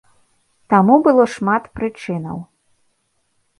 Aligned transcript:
Таму 0.73 0.95
было 1.09 1.27
шмат 1.35 1.63
прычынаў. 1.81 2.37